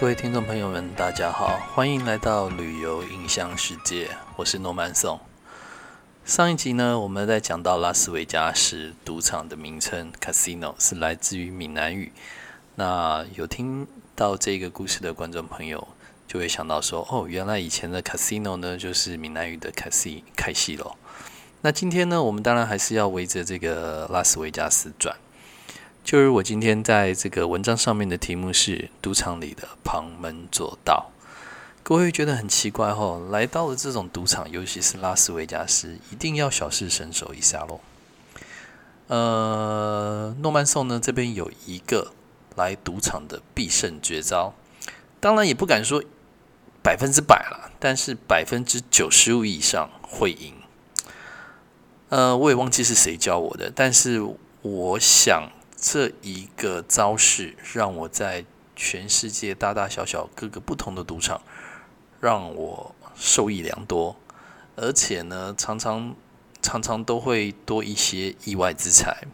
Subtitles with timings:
[0.00, 5.20] 各位听众朋友们，大家好，欢迎来到旅游影像世界，我是诺曼颂。
[6.24, 12.12] 上一集呢，我们在讲到拉斯维加斯赌场的名称 “casino” 是来自于闽南语。
[12.76, 15.86] 那有听到这个故事的观众朋友，
[16.26, 20.96] 就会想到说：“哦，原来以前的 casino 呢，就是闽南语的 “casi” 开戏喽。”
[21.60, 25.14] 那今天呢，我们当然还是要围着这个拉斯维加斯转。
[26.02, 31.10] 就是我今天在这个文章上面的题目是“赌场里的旁门左道”。
[31.84, 37.80] 各位觉得很奇怪哦，来到了这种赌场，尤其是拉斯维加斯，一定要小试身手一下喽。
[39.06, 42.12] 呃，诺曼颂呢这边有一个
[42.56, 44.54] 来赌场的必胜绝招，
[45.20, 46.02] 当然也不敢说
[46.82, 50.54] 百分之百了，但是百分之九十五以上会赢。
[52.08, 54.20] 呃，我也忘记是谁教我的，但是
[54.62, 55.50] 我想。
[55.80, 58.44] 这一个招式让我在
[58.76, 61.40] 全世界大大小小各个不同的赌场，
[62.20, 64.16] 让我受益良多，
[64.76, 66.14] 而且呢，常常
[66.60, 69.24] 常常都会多一些意外之财。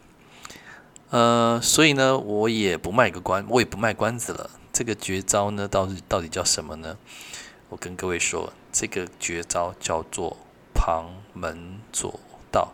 [1.09, 4.49] 呃，所以呢，我也不卖个关，我也不卖关子了。
[4.71, 6.97] 这个绝招呢，到底到底叫什么呢？
[7.69, 10.37] 我跟各位说，这个绝招叫做
[10.73, 12.19] 旁门左
[12.51, 12.71] 道。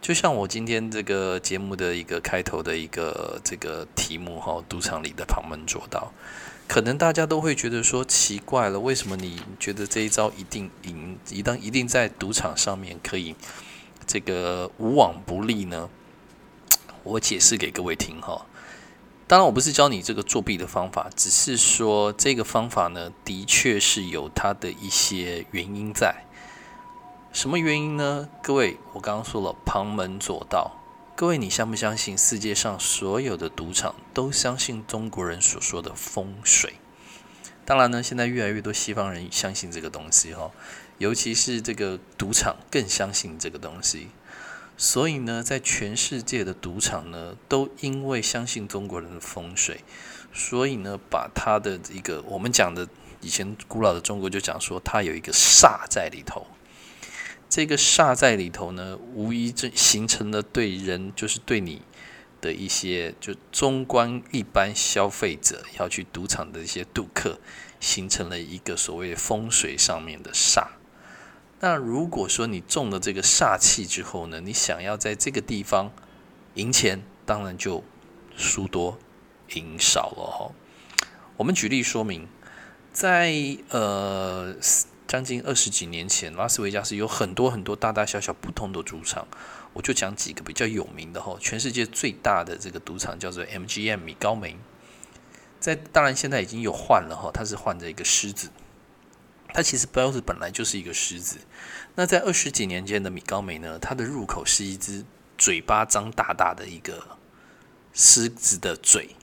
[0.00, 6.12] 就像我今天这个节目的一个开头的一个这个题目哈，赌场里的旁门左道，
[6.66, 13.34] 可能大家都会觉得说奇怪了，为什么你觉得这一招一定赢，一旦一定在赌场上面可以
[14.06, 15.90] 这个无往不利呢？
[17.02, 18.46] 我解释给各位听哈，
[19.26, 26.24] 当然我不是教你这个作弊的方法，只是说这个方法呢，的确是有它的一些原因在。
[27.30, 28.28] 什么原因呢？
[28.42, 30.72] 各位，我刚刚说了旁门左道。
[31.14, 36.74] 各位，你相不相信世界上所有的赌场都相信中国人所说的风水？
[37.64, 40.50] 当然呢，现在越来越多西方人相信这个东西哈，
[40.96, 44.08] 尤其是这个赌场更相信这个东西。
[44.76, 49.84] 所以呢，在全世界的赌场呢，都因为相信中国人的风水，
[50.32, 52.88] 所以呢，把他的一个我们讲的
[53.20, 56.46] 以前古老的中国就讲说，它有一个煞在里头。
[57.48, 61.80] 这个煞在里头呢，无疑这形成了对人，就是对你
[62.42, 67.40] 的一些，就中观一般消费者要去赌场的一些赌客，
[67.80, 70.66] 形成了一个所谓风水上面的煞。
[71.60, 75.90] 那如果说你中了这个煞气之后呢，你想要在这个地方
[76.54, 77.82] 赢钱，当然就
[78.36, 78.98] 输多
[79.54, 80.52] 赢少了哈。
[81.38, 82.28] 我们举例说明，
[82.92, 83.32] 在
[83.70, 84.54] 呃。
[85.08, 89.26] 将近二十几年前，拉斯维加斯有很多很多大大小小不同的赌场，
[89.72, 91.34] 我就讲几个比较有名的哈。
[91.40, 94.58] 全世界最大的这个赌场叫做 MGM 米高梅，
[95.58, 98.50] 在当然现在已经有换了哈，它是换着一个狮子，
[99.54, 101.38] 它其实 BOSS 本来就是一个狮子。
[101.94, 105.06] 那在二十几年间的米高梅呢，它的入口是一只
[105.38, 107.16] 嘴巴张大大的一个
[107.94, 109.16] 狮子的嘴，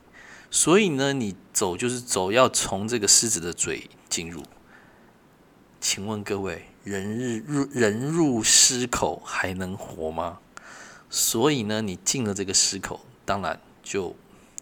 [0.50, 4.44] 所以呢，你走就是走要从这个狮子的嘴进入。
[5.88, 10.40] 请问各位，人入人入狮口还能活吗？
[11.12, 14.16] 所以呢，你进了这个狮口，当然就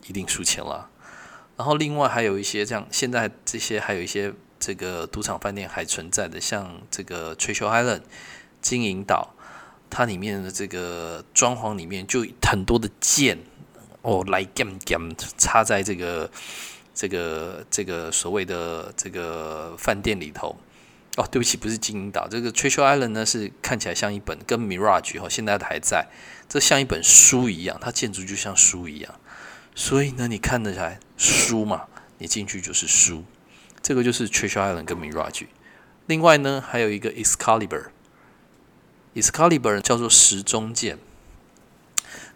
[0.06, 0.90] 一定输钱了。
[1.56, 8.02] 然后另外还有一些这样，现在这些还有一些这个赌场饭店还存在的，像这个 Treasure Island
[8.62, 9.34] 金银岛，
[9.90, 13.40] 它里面的这个装潢里面就很多的剑
[14.02, 16.30] 哦，来 game game 插在这个
[16.94, 20.58] 这个这个所谓的这个饭店里头。
[21.16, 26.08] 哦，对不起，不是金银岛，这个 Treasure Island 呢是看起来像一本跟 Mirage 哈，现在还在，
[26.50, 29.14] 这像一本书一样，它建筑就像书一样，
[29.76, 31.84] 所以呢，你看得起来书嘛，
[32.18, 33.26] 你进去就是书，
[33.84, 35.46] 这个就是 Treasure Island 跟 Mirage。
[36.08, 40.98] 另外呢，还有一个 Excalibur，Excalibur 叫做时钟剑，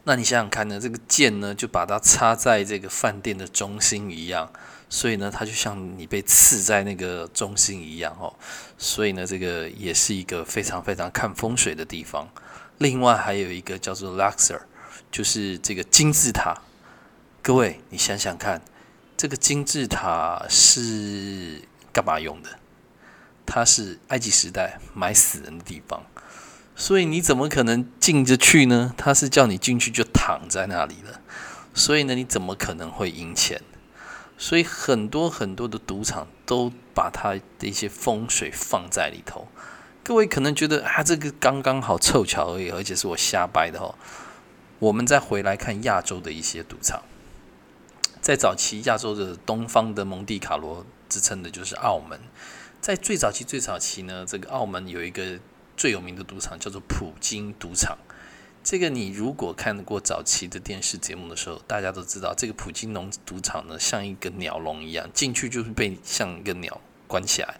[0.03, 4.53] 那你想想看呢，这个剑呢就把它插在这个饭店的中心一样。
[4.89, 8.33] 所以呢，它就像你被刺在那个中心一样哦。
[8.77, 12.29] 所以呢，这个也是一个非常非常看风水的地方。
[12.77, 14.61] 另外还有一个叫做 Luxor，
[15.11, 16.61] 就是这个金字塔。
[17.41, 18.61] 各位，你想想看，
[19.15, 21.61] 这个金字塔是
[21.91, 22.59] 干嘛用的？
[23.45, 26.03] 它是埃及时代埋死人的地方。
[26.75, 28.93] 所以你怎么可能进着去呢？
[28.95, 31.21] 它是叫你进去就躺在那里了。
[31.73, 33.61] 所以呢，你怎么可能会赢钱？
[34.37, 39.47] 所以很多很多的赌场都把它的一些风水放在里头。
[40.03, 43.95] 各位可能觉得啊，这个刚刚好凑巧而已，而且是我瞎掰的哦。
[44.79, 47.01] 我们再回来看亚洲的一些赌场，
[48.21, 52.19] 在早期亚洲的东方的蒙地卡罗之称的就是澳门。
[52.79, 55.39] 在最早期最早期呢，这个澳门有一个
[55.75, 57.97] 最有名的赌场叫做普京赌场。
[58.69, 67.55] 这个你如果看过早期的电视节目的时候，大家都知道这个普京农赌场呢，像一个鸟笼一样，进去就是被像一个鸟关起来。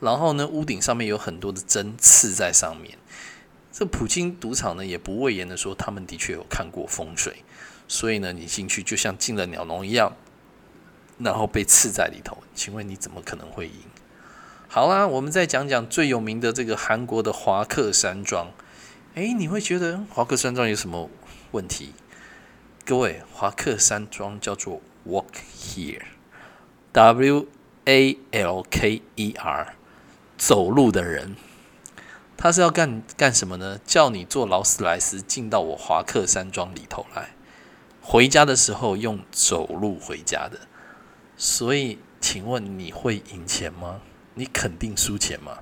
[0.00, 2.96] 然后呢，屋顶上面有很多的针刺在上面。
[3.70, 7.42] 这普京赌场呢，也不讳言的说，他们的确有看过风水。
[7.86, 10.16] 所以呢，你进去就像进了鸟笼一样，
[11.18, 12.38] 然后被刺在里头。
[12.54, 13.74] 请问你怎么可能会赢？
[14.68, 18.50] 好啦，我们再讲讲最有名的这个韩国的华克山庄。
[19.16, 21.08] 诶，你会觉得华克山庄有什么
[21.52, 21.94] 问题？
[22.84, 27.46] 各位，华克山庄叫做 Walk Here，W
[27.86, 29.74] A L K E R，
[30.36, 31.34] 走路的人。
[32.36, 33.80] 他是要干干什么呢？
[33.86, 37.30] 叫你坐劳斯莱斯进到我华克山庄里头来。
[38.02, 40.60] 回家的时候用走路回家的，
[41.38, 44.02] 所以请问你会赢钱吗？
[44.34, 45.60] 你肯定输钱吗？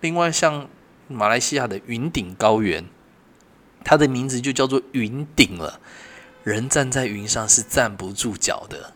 [0.00, 0.68] 另外，像
[1.08, 2.84] 马来西亚的云顶高原，
[3.84, 5.80] 它的名字就叫做云顶了。
[6.42, 8.92] 人站在云上是站不住脚的，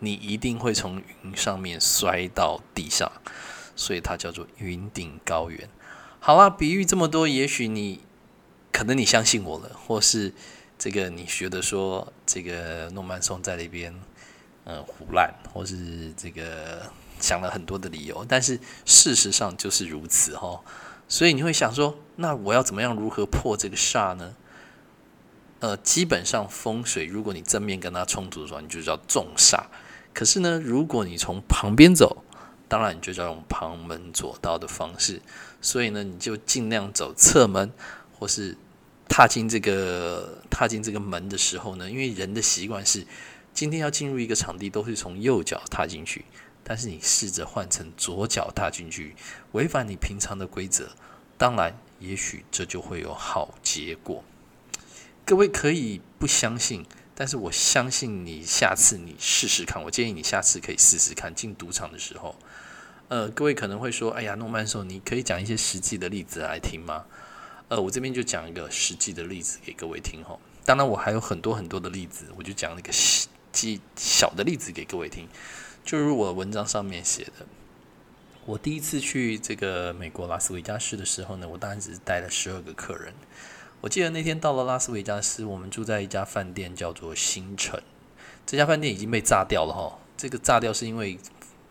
[0.00, 3.10] 你一定会从云上面摔到地上，
[3.74, 5.68] 所以它叫做云顶高原。
[6.18, 8.00] 好啦，比喻这么多，也许你
[8.72, 10.32] 可能你相信我了，或是。
[10.82, 13.94] 这个你觉得说这个诺曼松在那边，
[14.64, 16.90] 嗯，胡乱，或是这个
[17.20, 20.58] 想了很多的理由，但是事实上就是如此哈。
[21.10, 24.34] 所以你会想说，那我要怎么样如何破这个煞呢？
[25.58, 29.64] 呃，基本上风水，如果你正面跟它冲突的时候，你就叫重煞。
[30.14, 32.24] 可是呢，如果你从旁边走，
[32.66, 35.20] 当然你就叫用旁门左道的方式。
[35.60, 37.70] 所以呢，你就尽量走侧门，
[38.18, 38.56] 或是。
[39.12, 43.04] 踏进这个踏进这个门的时候呢，因为人的习惯是
[43.52, 46.24] 今天要进入一个场地都是从右脚踏进去，
[46.70, 49.16] 但是你试着换成左脚踏进去，
[49.50, 50.90] 违反你平常的规则，
[51.36, 54.22] 当然也许这就会有好结果。
[55.24, 56.86] 各位可以不相信，
[57.16, 59.82] 但是我相信你下次你试试看。
[59.82, 62.36] 我建议你下次可以试试看进赌场的时候。
[63.08, 67.04] 呃，各位可能会说，哎呀，诺曼说你可以讲一些实际的例子来听吗？
[67.66, 70.38] 呃，我这边就讲一个实际的例子给各位听吼。
[70.64, 72.92] 当然，我还有很多很多的例子，我就讲一个
[73.50, 75.26] 几小的例子给各位听。
[75.84, 77.46] 就如我文章上面写的，
[78.46, 83.14] 我第一次去这个美国拉斯维加斯的时候呢，我当然只是带了十二个客人。
[83.80, 87.82] 我记得那天到了拉斯维加斯，我们住在一家饭店叫做星辰。
[88.46, 89.98] 这家饭店已经被炸掉了哈。
[90.16, 91.18] 这个炸掉是因为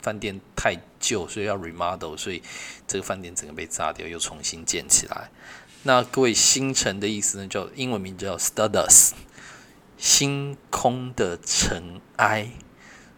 [0.01, 2.41] 饭店太旧，所以要 remodel，所以
[2.87, 5.29] 这个饭店整个被炸掉，又重新建起来。
[5.83, 7.47] 那各位星辰的意思呢？
[7.47, 9.11] 叫英文名叫 Stardust，
[9.97, 12.51] 星空的尘埃。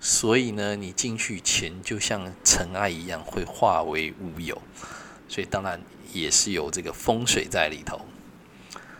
[0.03, 4.59] 所以呢，你进去前就像尘埃一样，会化为乌有。
[5.29, 5.79] 所以当然
[6.11, 8.01] 也是有这个风水在里头。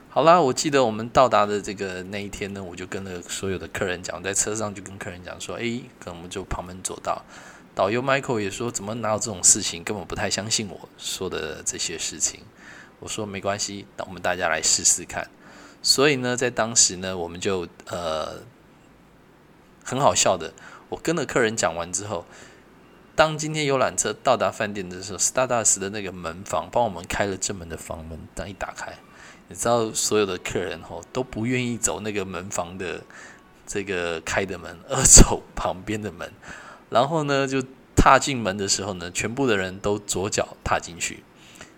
[0.09, 7.23] 好啦，我记得我们到达的这个那一天呢，我就跟了所有的客人讲，在车上就跟客人讲说：“诶，可能我们就旁门左道。”
[7.73, 9.83] 导游 Michael 也说：“怎么哪有这种事情？
[9.83, 12.41] 根本不太相信我说的这些事情。”
[12.99, 15.27] 我说没关系，我们大家来试试看。
[15.81, 18.41] 所以呢，在当时呢，我们就呃
[19.83, 20.53] 很好笑的。
[20.91, 22.25] 我跟了客人讲完之后，
[23.15, 28.97] 当今天游览车到达饭店的时候，Stardust 的那个门房帮我们开了正门的房门，当一打开，
[29.47, 33.01] 你知道所有的客人吼都不愿意走那个门房的
[33.65, 36.29] 这个开的门， 而走旁边的门。
[36.89, 37.63] 然后呢，就
[37.95, 41.23] 踏进门的时候呢，全部的人都左脚踏进去。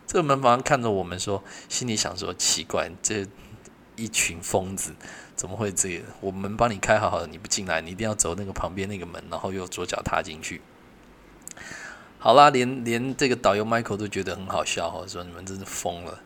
[0.07, 3.27] 这个门房看着我们说，心里想说：奇怪，这
[3.95, 4.93] 一群疯子
[5.43, 6.01] 怎么会这样？
[6.21, 10.61] 我们帮你开好好的，你不进来，你一定要走那个旁边那个门，然后又左脚踏进去。
[12.17, 16.17] 好啦，连连这个导游 Michael 都觉得很好笑哈，说你们真是疯了。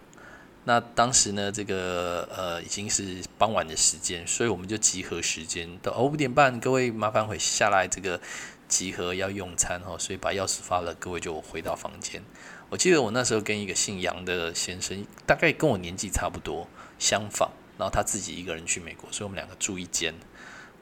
[0.65, 8.21] 那当时呢，这个呃已经是傍晚的时间，所以我们就集合时间到哦五点半，各位麻烦回下来这个
[8.67, 12.21] 集合要用餐哈，所以把钥匙发了，各位就回到房间。
[12.69, 16.67] 我记得我那时候跟一个姓杨的先生，大概跟我年纪差不多，
[16.99, 17.49] 相仿。
[17.77, 20.13] 然后他自己一个人去美国，所以我们两个住一间。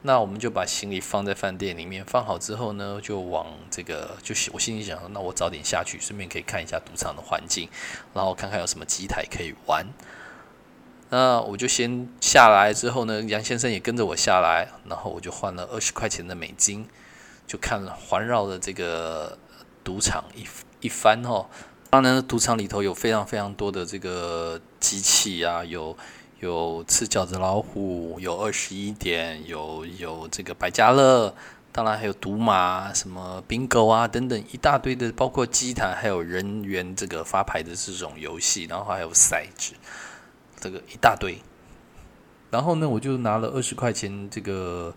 [0.02, 7.68] 那我们就把行李放在饭店里面，放好之后呢，就往这个，就是我心里想，那我早点下去，顺便可以看一下赌场的环境，
[8.14, 9.86] 然后看看有什么机台可以玩。
[11.08, 16.86] 那我就先下来之后呢，杨先生也跟着我下来，然后我就换了二十块钱的美金，
[17.46, 19.36] 就看环绕的这个
[19.82, 20.44] 赌场一
[20.80, 21.46] 一番哦。
[21.90, 25.96] 当然，赌场里头有非常非常多的这个机器啊，有
[26.40, 31.34] 有吃饺子老虎，有二十一点，有有这个百家乐，
[31.72, 39.72] 当然还有赌马、什么 bingo 啊等等一大堆的，包括机台，还有人员这个发牌的这种游戏，然后还有骰子，
[40.60, 41.38] 这个一大堆。
[42.50, 44.94] 然后呢，我就拿了二十块钱这个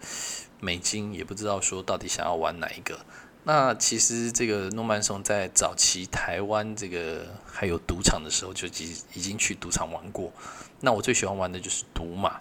[0.60, 3.00] 美金，也不知道说到底想要玩哪一个。
[3.44, 10.32] 那其实这个诺曼松在早期台湾这个还有赌场的时候，就已已经去赌场玩过。
[10.82, 12.40] 那我最喜欢玩的就是赌马，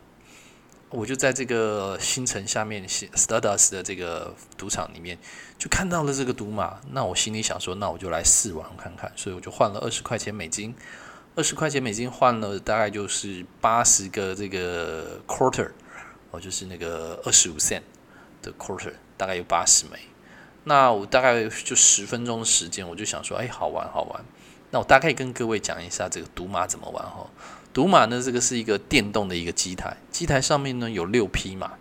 [0.91, 5.19] 我就在这个星城下面，Stardust 的这个赌场里面，
[5.59, 6.81] 就看到了这个赌马。
[6.91, 10.75] 那我心里想说，那我就来试玩看看，所以我就换了二十块钱美金，
[11.37, 15.71] 二十块钱美金换了大概就是八十个这个 quarter，
[16.33, 17.83] 哦，就是那个二十五 cent
[18.43, 19.99] 的 quarter，大概有八十枚。
[20.69, 24.25] 那我大概就十分钟的时间，我就想说，哎，好玩好玩。
[24.71, 27.27] 那我大概跟各位讲一下这个赌马怎么玩哈。
[27.73, 31.73] 赌马呢，这个是一个电动的一个机台，机台上面呢有六匹马。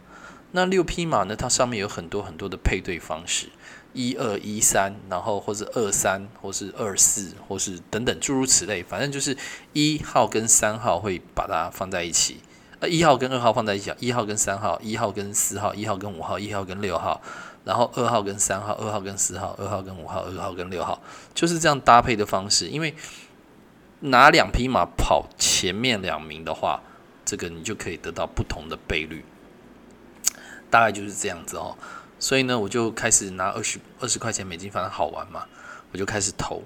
[0.52, 3.50] 那六匹马呢，它上面有很多很多的配对方式，
[3.92, 8.82] 一二一三，然后或者二三，或是二四，或是等等诸如此类。
[8.82, 9.36] 反正就是
[9.74, 12.38] 一号跟三号会把它放在一起，
[12.80, 17.22] 呃，一号跟二号放在一起，一号跟三号，一号跟四号，一号跟五号，一号跟六号，
[17.68, 21.00] 然后二号跟三号，二号跟四号，二号跟五号，二号跟六号，
[21.36, 22.96] 就是这样搭配的方式，因为。
[24.00, 26.80] 拿两匹马跑前面两名的话，
[27.26, 29.26] 这个你就可以得到不同的倍率，
[30.70, 31.76] 大概就是这样子哦。
[32.20, 35.48] 所以呢，我就开始拿二十二十块钱美金，反正好玩嘛，
[35.92, 36.62] 我就开始投。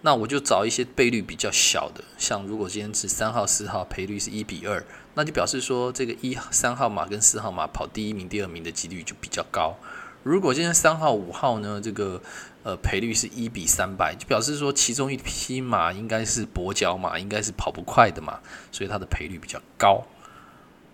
[0.00, 9.76] 那我就找一些倍率比较小的，像如果今天是三号、四号，赔率是一比二，那就表示说这个一三号马跟四号马跑第一名、第二名的几率就比较高。
[10.22, 12.20] 如果今天三号、五号呢，这个
[12.62, 18.38] 呃赔率是一比三百，就表示说其中一匹马应该是跛脚马，应该是跑不快的马，
[18.70, 20.06] 所以它的赔率比较高，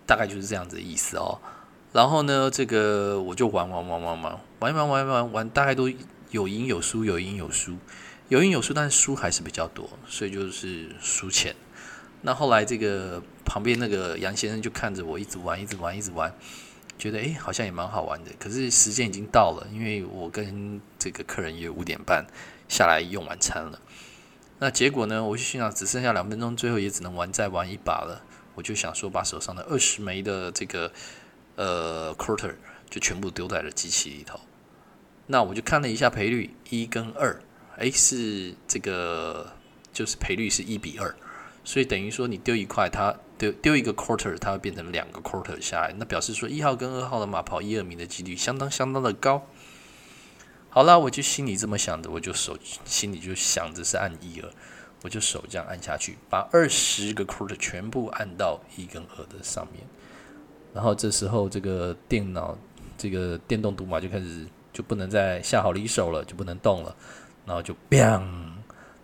[0.06, 1.40] 大概就是这样子的意思哦。
[1.92, 5.90] 然后呢，这个我就玩玩玩玩玩玩玩玩玩玩，大概都
[6.30, 7.76] 有赢有输，有赢有输，
[8.28, 11.56] 有赢有输，但是输还是比较多，所以就是输钱。
[12.22, 16.32] 那后来这个旁边那个杨先生就看着我一直玩，一直玩，一直玩。
[16.98, 18.30] 觉得诶，好像也蛮好玩的。
[18.38, 22.26] 可是时间已经到了，因为我跟这个客人约五点半
[22.68, 23.80] 下来用晚餐了。
[24.58, 28.24] 那结果呢，我就心想只剩下两分钟，最后也只能玩再玩一把了。
[28.54, 30.90] 我就想说，把手上的二十枚的这个
[31.56, 32.54] 呃 quarter
[32.88, 34.40] 就全部丢在了机器里头。
[35.26, 37.38] 那我就看了一下赔率，一跟二，
[37.76, 39.52] 诶，是这个
[39.92, 41.14] 就是赔率是一比二，
[41.64, 43.14] 所以等于说你丢一块，它。
[43.38, 49.46] 丢丢一个 quarter，它会变成两个 quarter 下来，那表示说一号跟二号的马跑一二名的几率相当相当的高。
[50.68, 54.50] 好了，我就心里这么想着，我就手心里就想着是按一二，
[55.02, 59.84] 我就手这样按下去，把二十个 quarter 全部按到一跟二的上面。
[60.74, 62.56] 然后这时候这个电脑
[62.98, 66.94] 这个电动赌马就开始就不能再下好离手了，就不能动了，
[67.46, 68.55] 然后就 bang。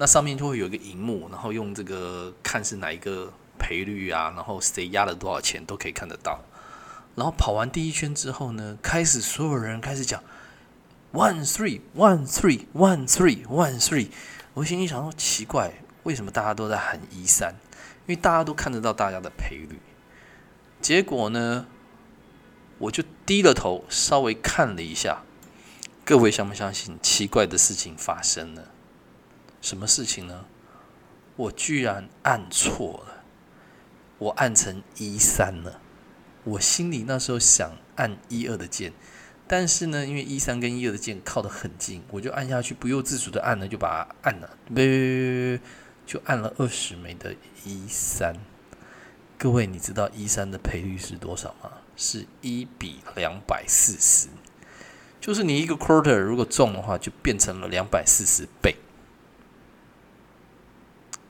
[0.00, 6.40] 那上面就会有一个荧幕，然后用这个看是哪一个赔率啊，然后谁压了多少钱都可以看得到。
[7.16, 10.22] 然后跑完第一圈之后呢，开始所有人开始讲
[11.12, 14.08] one three one three one three one three。
[14.54, 15.72] 我心里想说奇怪，
[16.04, 17.56] 为什么大家都在喊一三？
[18.06, 19.80] 因为大家都看得到大家的赔率。
[20.80, 21.66] 结果呢，
[22.78, 25.22] 我就低了头稍微看了一下，
[26.04, 26.96] 各位相不相信？
[27.02, 28.62] 奇怪的事情发生了。
[29.68, 30.46] 什么事情呢？
[31.36, 33.22] 我居然按错了，
[34.16, 35.78] 我按成一三了。
[36.44, 38.94] 我心里那时候想按一二的键，
[39.46, 44.56] 但是呢，因为一三跟一二的键靠得很近，我就按下去，不由自主的按了，就把它按了，
[46.06, 48.36] 就按了二十枚的一三。
[49.36, 51.72] 各位，你知道一三的赔率是多少吗？
[51.94, 54.28] 是一比两百四十，
[55.20, 58.74] 就是你一个 quarter 如果中的话，就变成了两百四十倍。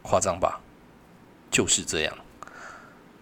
[0.08, 0.60] 夸张吧，
[1.50, 2.16] 就是这样。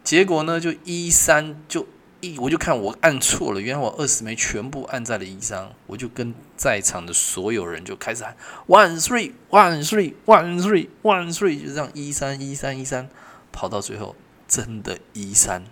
[0.04, 1.88] 结果呢，就一三就
[2.20, 8.36] 一，我就看我按错了，原来我二十枚全部按在了一三，我就跟在场的所有人就开始喊
[8.68, 13.08] one three one three one three one three，就这样一三一三一三，
[13.50, 14.14] 跑到最后
[14.46, 15.64] 真的一三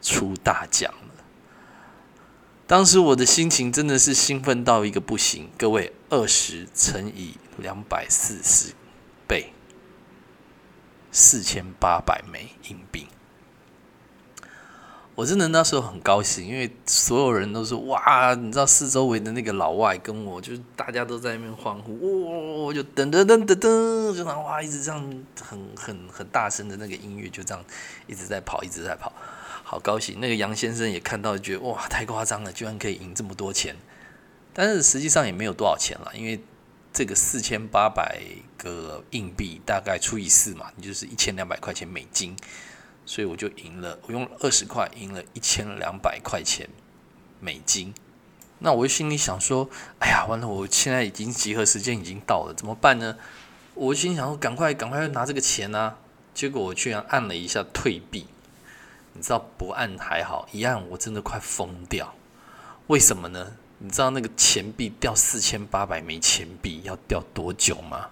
[0.00, 1.24] 出大奖了。
[2.68, 5.50] 当时我的心情真的是兴奋到一个不行。
[5.58, 8.72] 各位，二十乘以两百四十
[9.26, 9.52] 倍，
[11.14, 13.06] 四千八百枚硬币。
[15.14, 25.00] 我真的那时候很高兴，因为所有人都说哇，你知道四周围的那个老外跟我，就是大家都在那边欢呼，哇，就噔噔噔噔噔，就那哇一直这样
[25.40, 27.64] 很很很大声的那个音乐就这样
[28.08, 29.12] 一直在跑，一直在跑，
[29.62, 30.18] 好高兴。
[30.18, 33.76] 那个杨先生也看到，觉得哇太夸张了，居然可以赢这么多钱，
[34.52, 36.42] 但是实际上也没有多少钱了，因为
[36.94, 38.22] 这个四千八百
[38.56, 42.34] 个硬币大概除以四嘛，你就是一千两百块钱美金。
[43.04, 46.66] 所以我就赢了，我用二十块赢了一千两百块钱
[47.38, 47.92] 美金。
[48.60, 50.48] 那我心里想说：“哎呀，完了！
[50.48, 53.18] 我现在已经集合时间已经到了，怎么办呢？”
[53.74, 55.98] 我心想说：“赶快，赶快拿这个钱啊！”
[56.32, 58.26] 结果我居然按了一下退币。
[59.12, 62.14] 你知道不按还好，一按我真的快疯掉。
[62.86, 63.56] 为什么呢？
[63.84, 68.06] 你知道那个钱币掉四千八百枚钱币要掉多久吗？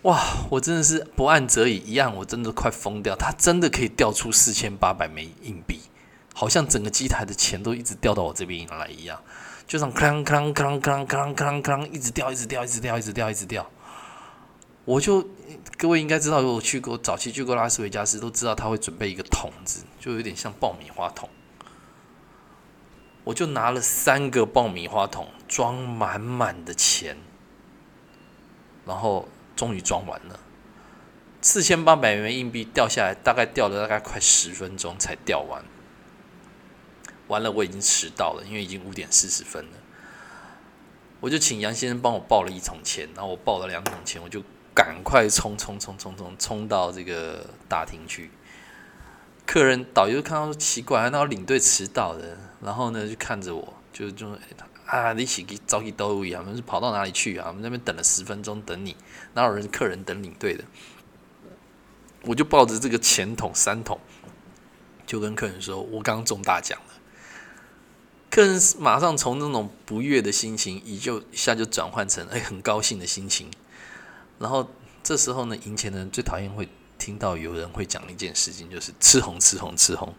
[0.00, 0.18] 哇！
[0.48, 3.14] 我真的是不按则已，一按我真的快疯掉。
[3.14, 5.78] 它真的可以掉出四千八百枚硬币，
[6.32, 9.20] 好像整个机台的钱都一直掉到我这边来一样，
[9.66, 13.70] 就像吭吭吭吭吭吭吭，一直掉，一直掉，一直掉，一直掉，一直掉。
[14.86, 15.28] 我就
[15.76, 21.28] 各位应该知道，我去过早期去过拉斯维加斯，都知道他会准备一个桶子，就有点像爆米花桶。
[23.24, 27.16] 我就拿了三个爆米花桶，装满满的钱，
[28.86, 29.28] 然后。
[29.56, 30.40] 终于装完了，
[31.40, 35.62] 四千八百元硬币掉下来，大概掉了大概快十分钟才掉完。
[37.28, 39.78] 完了，我已经迟到了，因为已经五点四十分了。
[41.20, 44.42] 我就请杨先生帮我报了一桶钱，然后我报了两桶钱，我就
[44.74, 48.32] 赶快冲冲冲冲冲冲到这个大厅去。
[49.46, 54.28] 客人导游看到说奇怪，那领队迟到的，然后呢就看着我，就就。
[54.86, 55.14] 啊！
[55.14, 56.42] 你起给早起都一样？
[56.42, 57.46] 我们是跑到哪里去啊？
[57.48, 58.94] 我们那边等了十分钟等你，
[59.32, 60.62] 哪有人客人等领队的？
[62.24, 63.98] 我就抱着这个钱桶三桶，
[65.06, 66.94] 就跟客人说：“我刚刚中大奖了。”
[68.30, 73.50] 客人马上从那种不悦的心情，一就一下就转换成哎很高兴的心情。
[74.38, 74.68] 然后
[75.02, 80.14] 这时候呢，赢钱的人最讨厌会听到有人会讲一件事情，就是吃红吃红吃红。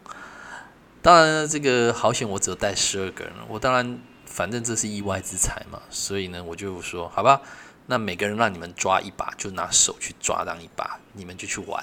[1.02, 4.00] 当然，这个好险，我只有带十二个人，我当然。
[4.28, 7.42] 反正这是意外之财嘛，所以呢，我就说好吧，
[7.86, 11.82] 那每个人让你们抓一把，就拿手去抓当一把，你们就去玩。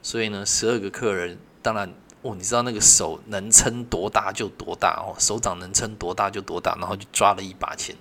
[0.00, 7.96] 所以呢，十二个客人，当然哦，你知道那个手能撑多大就多大哦，手掌能撑多大就多大，然后就抓了一把钱。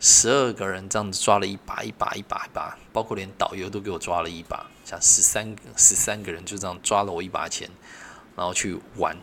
[0.00, 7.68] 十二个人这样子抓了一把一把一把一把，包括连导游都给我抓了一把，像十三十三个人就这样抓了我一把钱，
[8.34, 9.14] 然后去玩，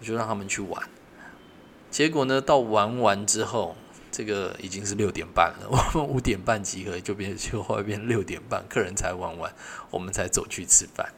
[0.00, 0.82] 我就让他们去玩。
[1.90, 2.40] 结果呢？
[2.40, 3.76] 到玩完之后，
[4.10, 5.68] 这个已经是六点半了。
[5.94, 9.54] 我们五点半集合，就变就后来变六点半，客人才玩完，
[9.90, 11.12] 我们才走去吃饭。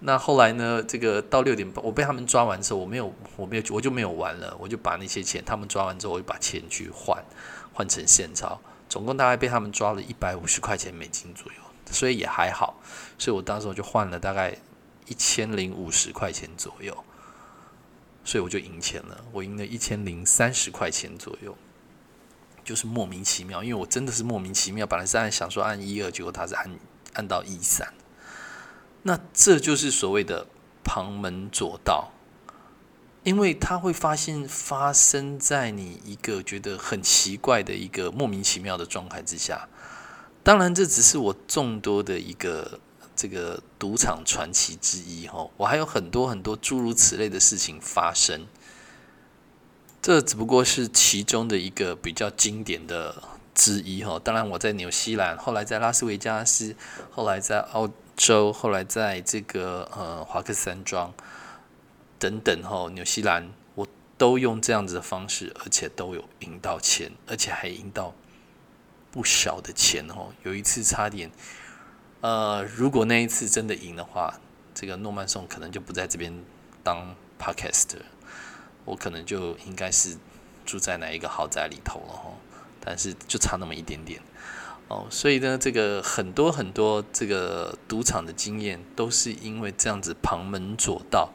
[0.00, 0.82] 那后来呢？
[0.82, 4.56] 这个到六点半，我被他们抓完之后，我没有，我没有，我就没有玩了。
[4.60, 7.22] 我就把那些钱，他们抓完之后，我就把钱去换，
[7.72, 8.60] 换成现钞。
[8.88, 11.58] 总共大概被他们抓了一百五十块钱美金左右，
[11.90, 12.80] 所以也还好。
[13.18, 14.56] 所以我当时我就换了大概
[15.06, 16.96] 一千零五十块钱左右。
[18.24, 21.56] 所以我就赢钱了，我赢了一千零三十块钱左右，
[22.62, 26.70] 就是莫名其妙，因为我真的是莫名其妙，本来是按想说按一二，结果他是按
[27.14, 27.90] 按到一三，
[29.02, 30.46] 那这就是所谓的
[30.84, 32.12] 旁门左道，
[33.24, 39.68] 因为他会发现发生在你一个觉得很奇怪的一个莫名其妙的状态之下，
[40.42, 42.80] 当然这只是我众多的一个。
[43.20, 48.46] 这个赌场传奇之一，哈，我还有很多很多诸如此类的事情发生。
[50.00, 53.20] 这只不过是其中的一个比较经典的
[53.56, 54.20] 之一，哈。
[54.22, 56.76] 当然，我在纽西兰，后来在拉斯维加斯，
[57.10, 61.14] 后来在澳州，后来在这个呃华克山庄
[62.18, 63.86] 等等，吼，纽西兰我
[64.18, 68.12] 都用这样子的方式，而且都有赢到钱，而且还赢到
[69.12, 70.34] 不小的钱，哦。
[70.42, 71.30] 有一次差点。
[72.20, 74.34] 呃，如果那一次真的赢的话，
[74.74, 76.36] 这个诺曼颂可能就不在这边
[76.82, 77.90] 当 podcast，
[78.84, 80.18] 我可能就应该是
[80.66, 82.36] 住在哪一个豪宅里头了吼。
[82.80, 84.20] 但是就差那么一点点
[84.88, 91.30] 哦，所以呢，这个很多很多这个赌场的经验，都是因为这样子旁门左道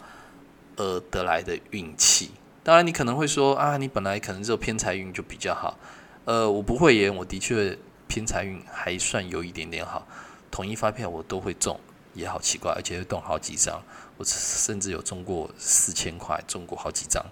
[0.75, 2.31] 而得来的运气。
[2.63, 5.77] 当然，你可能会说啊，你本来可能只有偏财运就比较好。
[6.25, 10.07] 呃，我不会言，我的确偏财运还算有一点点好。
[10.49, 11.79] 统一发票我都会中，
[12.13, 13.83] 也好奇怪，而且会中好几张。
[14.17, 17.23] 我甚至有中过四千块，中过好几张，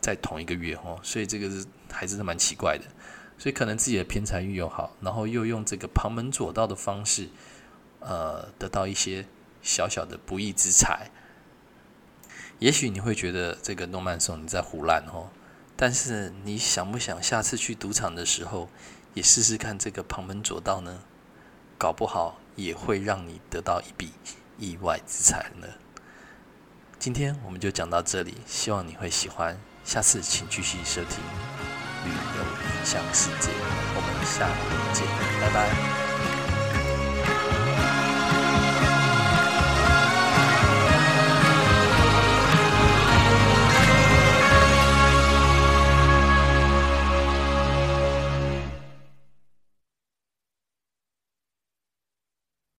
[0.00, 2.84] 在同一个月哦，所以这个是还是蛮奇怪的。
[3.38, 7.28] 所以可能自己的偏财运又好，然后又用这个旁门左道的方式，
[8.00, 9.26] 呃，得到一些
[9.62, 11.10] 小小的不义之财。
[12.58, 15.28] 也许你会觉得这个诺曼松你在胡乱哦，
[15.76, 18.70] 但是你想不想下次去赌场的时候
[19.12, 21.02] 也试试看这个旁门左道呢？
[21.76, 24.12] 搞不好也会让你得到一笔
[24.58, 25.68] 意外之财呢。
[26.98, 33.50] 今天我们就讲到这里，希望你会喜欢，下次请继续收听旅游影响世界，
[33.94, 35.06] 我们下回见，
[35.40, 36.05] 拜拜。